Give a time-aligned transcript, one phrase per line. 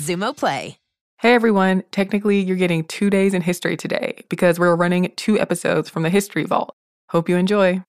[0.00, 0.78] Xumo Play.
[1.18, 5.90] Hey everyone, technically you're getting two days in history today because we're running two episodes
[5.90, 6.74] from the History Vault.
[7.10, 7.82] Hope you enjoy.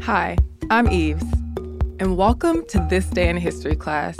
[0.00, 0.38] Hi,
[0.70, 1.30] I'm Eves,
[2.00, 4.16] and welcome to This Day in History class,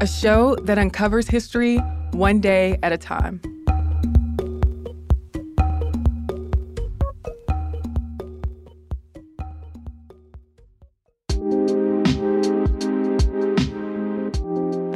[0.00, 1.76] a show that uncovers history
[2.12, 3.42] one day at a time.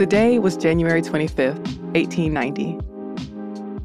[0.03, 1.65] The day was January 25th,
[1.95, 2.77] 1890.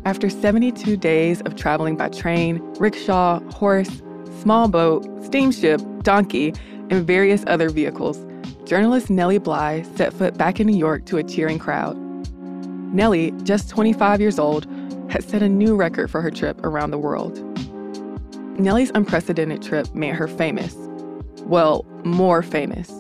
[0.03, 4.01] After 72 days of traveling by train, rickshaw, horse,
[4.41, 6.55] small boat, steamship, donkey,
[6.89, 8.17] and various other vehicles,
[8.65, 11.95] journalist Nellie Bly set foot back in New York to a cheering crowd.
[12.91, 14.65] Nellie, just 25 years old,
[15.11, 17.37] had set a new record for her trip around the world.
[18.59, 20.73] Nellie's unprecedented trip made her famous.
[21.43, 22.91] Well, more famous.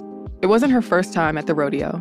[0.43, 1.99] It wasn't her first time at the rodeo.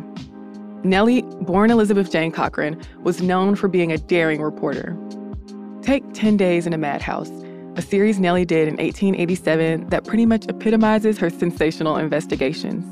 [0.87, 4.97] Nellie, born Elizabeth Jane Cochran, was known for being a daring reporter.
[5.81, 7.29] Take 10 Days in a Madhouse,
[7.75, 12.85] a series Nellie did in 1887 that pretty much epitomizes her sensational investigations.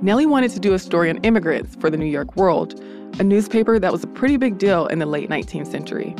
[0.00, 2.82] Nellie wanted to do a story on immigrants for the New York World,
[3.20, 6.16] a newspaper that was a pretty big deal in the late 19th century.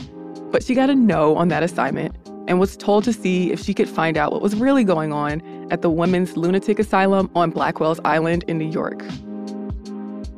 [0.50, 2.14] But she got a no on that assignment
[2.46, 5.42] and was told to see if she could find out what was really going on
[5.72, 9.02] at the Women's Lunatic Asylum on Blackwell's Island in New York.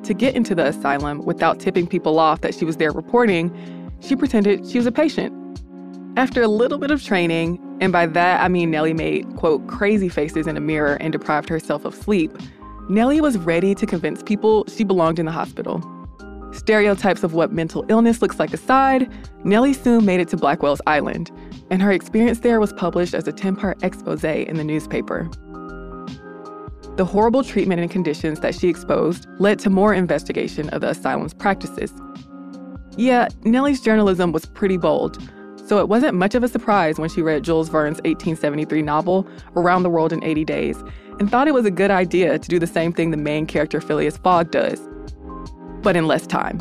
[0.04, 3.50] To get into the asylum without tipping people off that she was there reporting,
[4.00, 5.32] she pretended she was a patient.
[6.18, 10.10] After a little bit of training, and by that I mean Nellie made, quote, crazy
[10.10, 12.36] faces in a mirror and deprived herself of sleep,
[12.90, 15.82] Nellie was ready to convince people she belonged in the hospital.
[16.52, 19.10] Stereotypes of what mental illness looks like aside,
[19.42, 21.30] Nellie soon made it to Blackwell's Island,
[21.70, 25.30] and her experience there was published as a 10 part expose in the newspaper.
[26.96, 31.34] The horrible treatment and conditions that she exposed led to more investigation of the asylum's
[31.34, 31.92] practices.
[32.96, 35.20] Yeah, Nellie's journalism was pretty bold,
[35.66, 39.82] so it wasn't much of a surprise when she read Jules Verne's 1873 novel, Around
[39.82, 40.84] the World in 80 Days,
[41.18, 43.80] and thought it was a good idea to do the same thing the main character
[43.80, 44.80] Phileas Fogg does,
[45.82, 46.60] but in less time.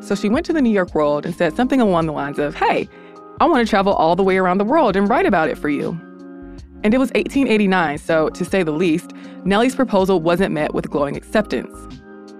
[0.00, 2.54] So she went to the New York World and said something along the lines of,
[2.54, 2.86] Hey,
[3.40, 5.70] I want to travel all the way around the world and write about it for
[5.70, 5.98] you.
[6.84, 9.12] And it was 1889, so to say the least,
[9.44, 11.76] Nellie's proposal wasn't met with glowing acceptance.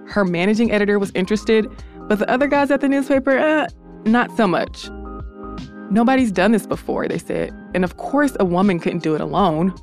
[0.07, 1.69] Her managing editor was interested,
[2.07, 3.67] but the other guys at the newspaper, eh,
[4.05, 4.89] not so much.
[5.89, 9.73] Nobody's done this before, they said, and of course a woman couldn't do it alone.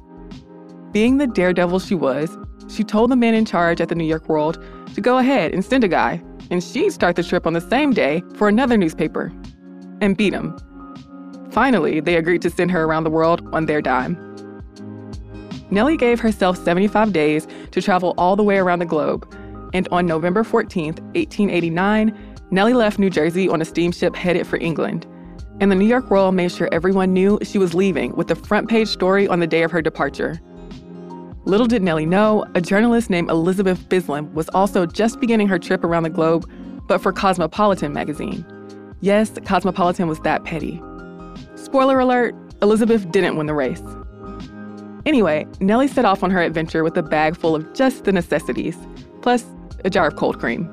[0.93, 2.37] Being the daredevil she was,
[2.69, 4.63] she told the man in charge at the New York World
[4.95, 7.93] to go ahead and send a guy, and she'd start the trip on the same
[7.93, 9.33] day for another newspaper
[10.01, 10.59] and beat him.
[11.51, 14.30] Finally, they agreed to send her around the world on their dime.
[15.71, 19.27] Nellie gave herself 75 days to travel all the way around the globe.
[19.73, 22.19] And on November 14, 1889,
[22.51, 25.07] Nellie left New Jersey on a steamship headed for England.
[25.61, 28.69] And the New York World made sure everyone knew she was leaving with a front
[28.69, 30.41] page story on the day of her departure.
[31.45, 35.85] Little did Nellie know, a journalist named Elizabeth Bisland was also just beginning her trip
[35.85, 36.51] around the globe,
[36.87, 38.45] but for Cosmopolitan magazine.
[39.01, 40.83] Yes, Cosmopolitan was that petty.
[41.55, 43.83] Spoiler alert Elizabeth didn't win the race.
[45.07, 48.77] Anyway, Nellie set off on her adventure with a bag full of just the necessities,
[49.23, 49.45] plus
[49.85, 50.69] a jar of cold cream.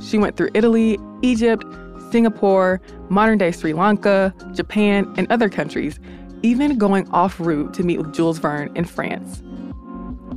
[0.00, 1.64] She went through Italy, Egypt,
[2.10, 2.80] Singapore,
[3.10, 6.00] modern day Sri Lanka, Japan, and other countries,
[6.42, 9.42] even going off route to meet with Jules Verne in France.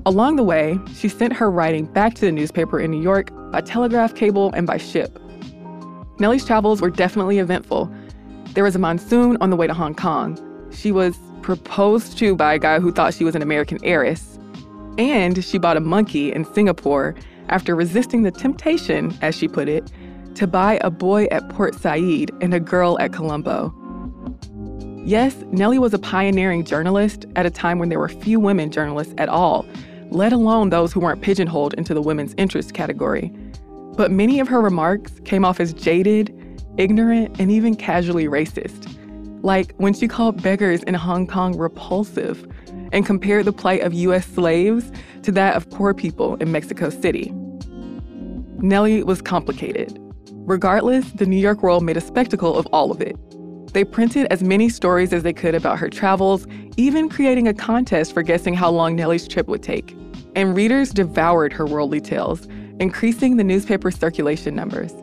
[0.05, 3.61] Along the way, she sent her writing back to the newspaper in New York by
[3.61, 5.17] telegraph cable and by ship.
[6.19, 7.89] Nellie's travels were definitely eventful.
[8.53, 10.37] There was a monsoon on the way to Hong Kong.
[10.71, 14.39] She was proposed to by a guy who thought she was an American heiress.
[14.97, 17.15] And she bought a monkey in Singapore
[17.49, 19.91] after resisting the temptation, as she put it,
[20.35, 23.73] to buy a boy at Port Said and a girl at Colombo.
[25.05, 29.13] Yes, Nellie was a pioneering journalist at a time when there were few women journalists
[29.17, 29.65] at all,
[30.09, 33.31] let alone those who weren't pigeonholed into the women's interest category.
[33.97, 36.33] But many of her remarks came off as jaded,
[36.77, 38.89] ignorant, and even casually racist.
[39.43, 42.47] Like when she called beggars in Hong Kong repulsive
[42.93, 44.89] and compared the plight of US slaves
[45.23, 47.33] to that of poor people in Mexico City.
[48.59, 49.99] Nellie was complicated.
[50.45, 53.17] Regardless, the New York World made a spectacle of all of it.
[53.73, 56.47] They printed as many stories as they could about her travels,
[56.77, 59.93] even creating a contest for guessing how long Nellie's trip would take.
[60.35, 62.47] And readers devoured her worldly tales,
[62.79, 64.93] increasing the newspaper's circulation numbers.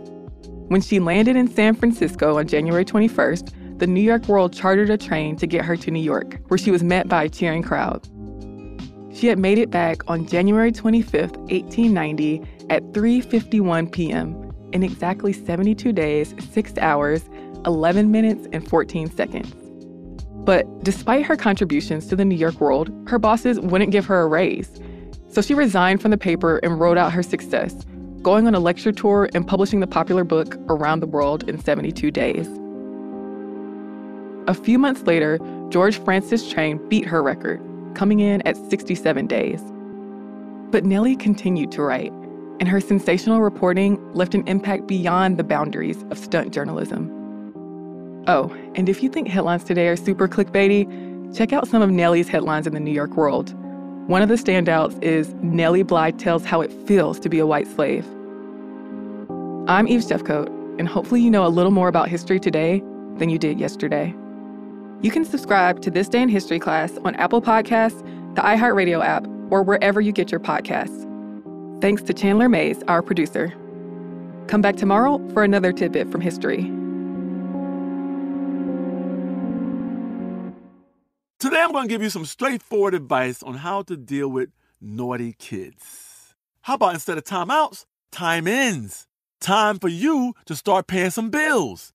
[0.68, 4.98] When she landed in San Francisco on January 21st, the New York World chartered a
[4.98, 8.06] train to get her to New York, where she was met by a cheering crowd.
[9.14, 14.52] She had made it back on January 25, 1890 at 3:51 p.m.
[14.72, 17.28] in exactly 72 days, 6 hours,
[17.64, 19.54] 11 minutes and 14 seconds.
[20.44, 24.26] But despite her contributions to the New York World, her bosses wouldn't give her a
[24.26, 24.70] raise.
[25.30, 27.74] So she resigned from the paper and wrote out her success,
[28.20, 32.10] going on a lecture tour and publishing the popular book Around the World in 72
[32.10, 32.59] Days.
[34.50, 35.38] A few months later,
[35.68, 37.62] George Francis Train beat her record,
[37.94, 39.62] coming in at 67 days.
[40.72, 42.10] But Nellie continued to write,
[42.58, 48.24] and her sensational reporting left an impact beyond the boundaries of stunt journalism.
[48.26, 52.26] Oh, and if you think headlines today are super clickbaity, check out some of Nellie's
[52.26, 53.54] headlines in the New York World.
[54.08, 57.68] One of the standouts is Nellie Bly tells how it feels to be a white
[57.68, 58.04] slave.
[59.68, 60.48] I'm Eve Jeffcoat,
[60.80, 62.82] and hopefully you know a little more about history today
[63.18, 64.12] than you did yesterday.
[65.02, 68.04] You can subscribe to This Day in History class on Apple Podcasts,
[68.34, 71.06] the iHeartRadio app, or wherever you get your podcasts.
[71.80, 73.48] Thanks to Chandler Mayes, our producer.
[74.46, 76.64] Come back tomorrow for another tidbit from history.
[81.38, 84.50] Today, I'm going to give you some straightforward advice on how to deal with
[84.82, 86.34] naughty kids.
[86.60, 89.06] How about instead of timeouts, time ins?
[89.40, 91.94] Time for you to start paying some bills.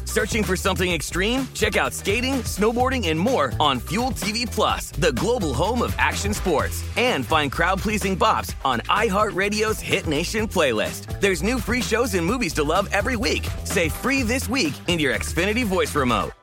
[0.11, 1.47] Searching for something extreme?
[1.53, 6.33] Check out skating, snowboarding, and more on Fuel TV Plus, the global home of action
[6.33, 6.83] sports.
[6.97, 11.21] And find crowd-pleasing bops on iHeartRadio's Hit Nation playlist.
[11.21, 13.47] There's new free shows and movies to love every week.
[13.63, 16.33] Say free this week in your Xfinity voice remote.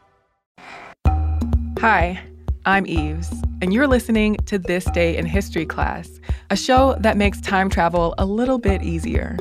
[1.80, 2.22] Hi,
[2.64, 6.08] I'm Eves, and you're listening to This Day in History class,
[6.48, 9.37] a show that makes time travel a little bit easier.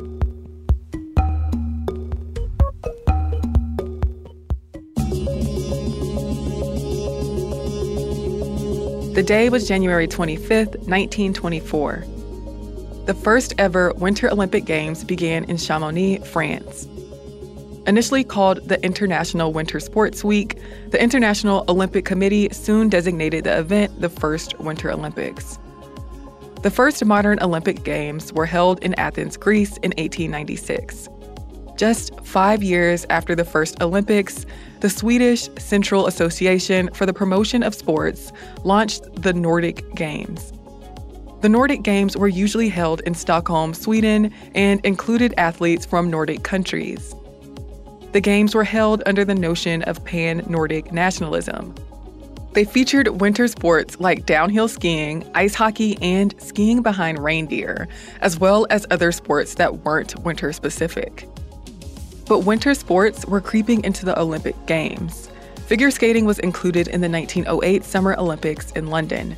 [9.17, 12.05] The day was January 25th, 1924.
[13.07, 16.87] The first ever Winter Olympic Games began in Chamonix, France.
[17.87, 20.59] Initially called the International Winter Sports Week,
[20.91, 25.57] the International Olympic Committee soon designated the event the first Winter Olympics.
[26.61, 31.09] The first modern Olympic Games were held in Athens, Greece in 1896.
[31.77, 34.47] Just five years after the first Olympics,
[34.79, 40.51] the Swedish Central Association for the Promotion of Sports launched the Nordic Games.
[41.41, 47.13] The Nordic Games were usually held in Stockholm, Sweden, and included athletes from Nordic countries.
[48.11, 51.75] The Games were held under the notion of pan Nordic nationalism.
[52.53, 57.87] They featured winter sports like downhill skiing, ice hockey, and skiing behind reindeer,
[58.21, 61.27] as well as other sports that weren't winter specific.
[62.27, 65.29] But winter sports were creeping into the Olympic Games.
[65.65, 69.37] Figure skating was included in the 1908 Summer Olympics in London.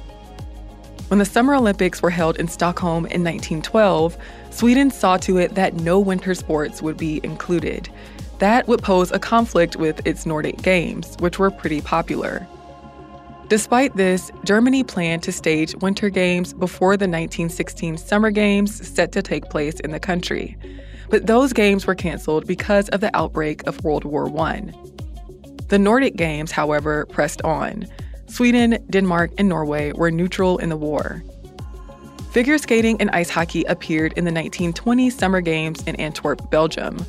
[1.09, 4.15] When the Summer Olympics were held in Stockholm in 1912,
[4.51, 7.89] Sweden saw to it that no winter sports would be included.
[8.37, 12.47] That would pose a conflict with its Nordic Games, which were pretty popular.
[13.47, 19.23] Despite this, Germany planned to stage Winter Games before the 1916 Summer Games set to
[19.23, 20.55] take place in the country.
[21.09, 24.71] But those games were canceled because of the outbreak of World War I.
[25.69, 27.87] The Nordic Games, however, pressed on.
[28.27, 31.23] Sweden, Denmark, and Norway were neutral in the war.
[32.31, 37.03] Figure skating and ice hockey appeared in the 1920 Summer Games in Antwerp, Belgium.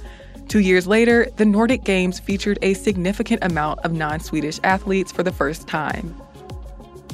[0.49, 5.23] Two years later, the Nordic Games featured a significant amount of non Swedish athletes for
[5.23, 6.19] the first time.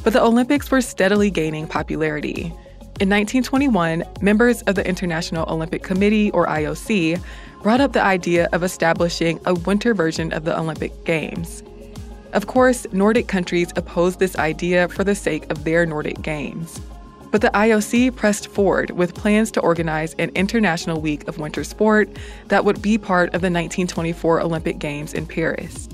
[0.04, 2.54] But the Olympics were steadily gaining popularity.
[2.98, 7.20] In 1921, members of the International Olympic Committee, or IOC,
[7.62, 11.62] brought up the idea of establishing a winter version of the Olympic Games.
[12.32, 16.80] Of course, Nordic countries opposed this idea for the sake of their Nordic Games.
[17.30, 22.08] But the IOC pressed forward with plans to organize an international week of winter sport
[22.48, 25.86] that would be part of the 1924 Olympic Games in Paris.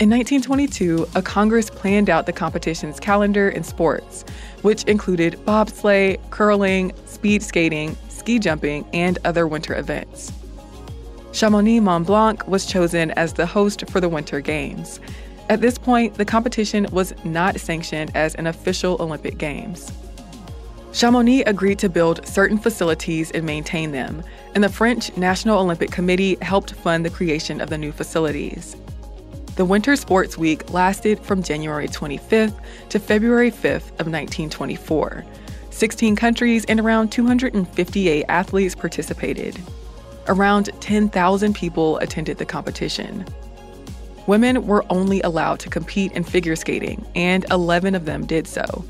[0.00, 4.24] In 1922, a Congress planned out the competition's calendar in sports,
[4.62, 10.32] which included bobsleigh, curling, speed skating, ski jumping, and other winter events.
[11.32, 15.00] Chamonix Mont Blanc was chosen as the host for the Winter Games.
[15.48, 19.90] At this point, the competition was not sanctioned as an official Olympic Games.
[20.92, 24.22] Chamonix agreed to build certain facilities and maintain them,
[24.54, 28.76] and the French National Olympic Committee helped fund the creation of the new facilities.
[29.58, 32.54] The Winter Sports Week lasted from January 25th
[32.90, 35.24] to February 5th of 1924.
[35.70, 39.58] 16 countries and around 258 athletes participated.
[40.28, 43.26] Around 10,000 people attended the competition.
[44.28, 48.84] Women were only allowed to compete in figure skating, and 11 of them did so.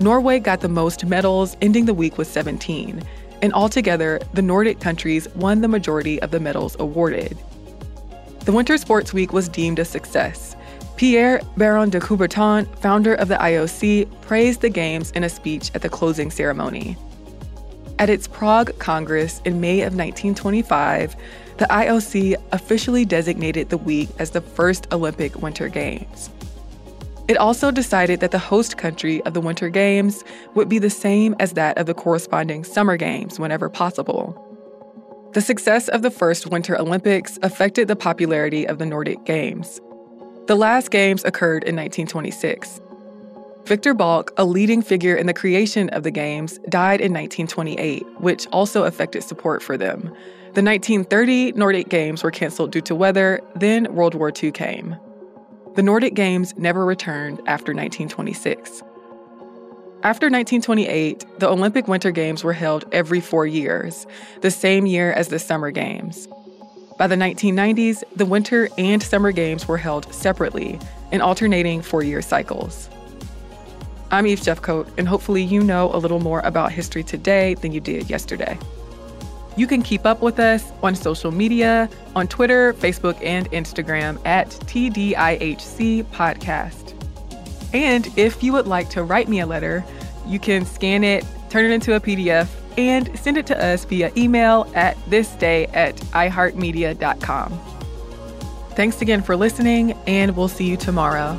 [0.00, 3.02] Norway got the most medals, ending the week with 17,
[3.40, 7.38] and altogether, the Nordic countries won the majority of the medals awarded.
[8.44, 10.56] The Winter Sports Week was deemed a success.
[10.96, 15.82] Pierre Baron de Coubertin, founder of the IOC, praised the Games in a speech at
[15.82, 16.96] the closing ceremony.
[18.00, 21.14] At its Prague Congress in May of 1925,
[21.58, 26.28] the IOC officially designated the week as the first Olympic Winter Games.
[27.28, 30.24] It also decided that the host country of the Winter Games
[30.56, 34.51] would be the same as that of the corresponding Summer Games whenever possible.
[35.32, 39.80] The success of the first Winter Olympics affected the popularity of the Nordic Games.
[40.46, 42.82] The last Games occurred in 1926.
[43.64, 48.46] Viktor Balck, a leading figure in the creation of the Games, died in 1928, which
[48.48, 50.02] also affected support for them.
[50.52, 54.96] The 1930 Nordic Games were canceled due to weather, then World War II came.
[55.76, 58.82] The Nordic Games never returned after 1926.
[60.04, 64.04] After 1928, the Olympic Winter Games were held every four years,
[64.40, 66.26] the same year as the Summer Games.
[66.98, 70.80] By the 1990s, the Winter and Summer Games were held separately
[71.12, 72.90] in alternating four year cycles.
[74.10, 77.78] I'm Eve Jeffcoat, and hopefully, you know a little more about history today than you
[77.80, 78.58] did yesterday.
[79.56, 84.48] You can keep up with us on social media on Twitter, Facebook, and Instagram at
[84.48, 86.81] TDIHC Podcast.
[87.72, 89.84] And if you would like to write me a letter,
[90.26, 92.48] you can scan it, turn it into a PDF,
[92.78, 97.60] and send it to us via email at thisday at iheartmedia.com.
[98.70, 101.38] Thanks again for listening, and we'll see you tomorrow.